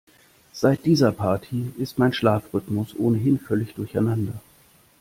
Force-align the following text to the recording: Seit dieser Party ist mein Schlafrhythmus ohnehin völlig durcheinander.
Seit 0.51 0.83
dieser 0.87 1.11
Party 1.11 1.73
ist 1.77 1.99
mein 1.99 2.11
Schlafrhythmus 2.11 2.97
ohnehin 2.97 3.39
völlig 3.39 3.75
durcheinander. 3.75 4.33